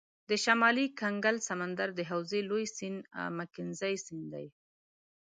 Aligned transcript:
د 0.29 0.31
شمالي 0.43 0.85
کنګل 1.01 1.35
سمندر 1.49 1.89
د 1.95 1.99
حوزې 2.09 2.41
لوی 2.49 2.65
سیند 2.75 3.01
مکنزي 3.39 3.95
سیند 4.05 4.25
دی. 4.33 4.47